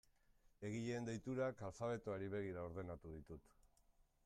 [0.69, 3.57] Egileen deiturak alfabetoari begira ordenatu ditut.